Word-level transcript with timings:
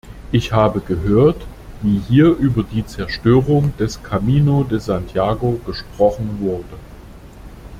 Ich 0.31 0.51
habe 0.51 0.79
gehört, 0.81 1.45
wie 1.83 1.99
hier 1.99 2.35
über 2.35 2.63
die 2.63 2.83
Zerstörung 2.83 3.71
des 3.77 4.01
Camino 4.01 4.63
de 4.63 4.79
Santiago 4.79 5.61
gesprochen 5.63 6.39
wurde. 6.39 6.63